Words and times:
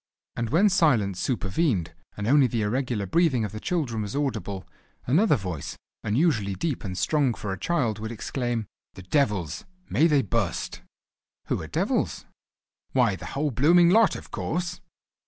And 0.35 0.49
when 0.49 0.67
silence 0.69 1.19
supervened, 1.19 1.93
and 2.17 2.25
only 2.25 2.47
the 2.47 2.63
irregular 2.63 3.05
breathing 3.05 3.45
of 3.45 3.51
the 3.51 3.59
children 3.59 4.01
was 4.01 4.15
audible, 4.15 4.67
another 5.05 5.35
voice, 5.35 5.75
unusually 6.03 6.55
deep 6.55 6.83
and 6.83 6.97
strong 6.97 7.35
for 7.35 7.53
a 7.53 7.59
child, 7.59 7.99
would 7.99 8.11
exclaim: 8.11 8.65
"The 8.95 9.03
devils! 9.03 9.63
May 9.91 10.07
they 10.07 10.23
bu'st!" 10.23 10.81
"Who 11.49 11.61
are 11.61 11.67
devils?" 11.67 12.25
"Why, 12.93 13.15
the 13.15 13.27
whole 13.37 13.51
blooming 13.51 13.91
lot, 13.91 14.15
of 14.15 14.31
course!" 14.31 14.81